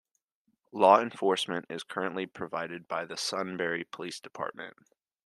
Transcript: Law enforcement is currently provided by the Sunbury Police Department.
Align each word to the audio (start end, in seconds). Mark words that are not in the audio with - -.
Law 0.71 0.99
enforcement 0.99 1.67
is 1.69 1.83
currently 1.83 2.25
provided 2.25 2.87
by 2.87 3.05
the 3.05 3.15
Sunbury 3.15 3.83
Police 3.83 4.19
Department. 4.19 4.75